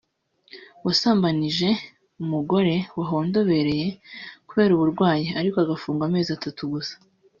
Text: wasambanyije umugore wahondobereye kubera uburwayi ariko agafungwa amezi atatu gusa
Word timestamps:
wasambanyije 0.85 1.69
umugore 2.23 2.75
wahondobereye 2.97 3.87
kubera 4.49 4.71
uburwayi 4.73 5.27
ariko 5.39 5.57
agafungwa 5.59 6.03
amezi 6.09 6.29
atatu 6.33 6.61
gusa 6.73 6.95